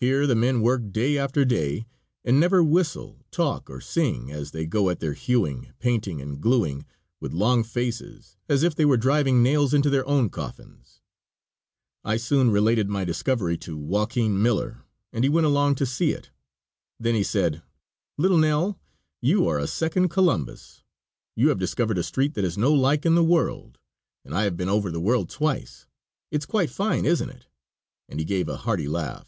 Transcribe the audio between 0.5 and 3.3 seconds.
work day after day, and never whistle,